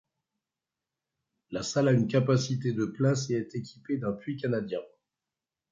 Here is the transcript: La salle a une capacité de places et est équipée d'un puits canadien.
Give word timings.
La 1.51 1.61
salle 1.61 1.89
a 1.89 1.91
une 1.91 2.07
capacité 2.07 2.73
de 2.73 2.85
places 2.85 3.29
et 3.29 3.35
est 3.35 3.53
équipée 3.53 3.97
d'un 3.99 4.13
puits 4.13 4.35
canadien. 4.35 4.81